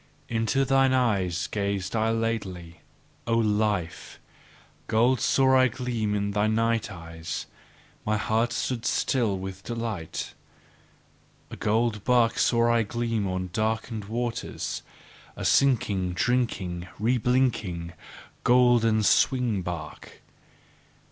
"Into 0.29 0.65
thine 0.65 0.93
eyes 0.93 1.45
gazed 1.45 1.95
I 1.95 2.09
lately, 2.09 2.81
O 3.27 3.37
Life: 3.37 4.19
gold 4.87 5.19
saw 5.19 5.55
I 5.55 5.67
gleam 5.67 6.15
in 6.15 6.31
thy 6.31 6.47
night 6.47 6.91
eyes, 6.91 7.45
my 8.03 8.17
heart 8.17 8.51
stood 8.51 8.83
still 8.87 9.37
with 9.37 9.63
delight: 9.63 10.33
A 11.51 11.55
golden 11.55 12.01
bark 12.03 12.39
saw 12.39 12.73
I 12.73 12.81
gleam 12.81 13.27
on 13.27 13.51
darkened 13.53 14.05
waters, 14.05 14.81
a 15.35 15.45
sinking, 15.45 16.13
drinking, 16.13 16.87
reblinking, 16.97 17.93
golden 18.43 19.03
swing 19.03 19.61
bark! 19.61 20.23